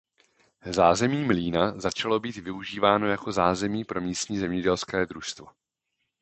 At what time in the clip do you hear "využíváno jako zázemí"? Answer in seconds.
2.37-3.85